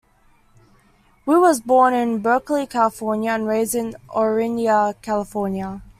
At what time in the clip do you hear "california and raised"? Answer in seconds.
2.65-3.75